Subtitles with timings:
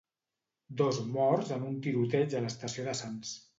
[0.81, 3.39] Dos morts en un tiroteig a l'estació de Sants.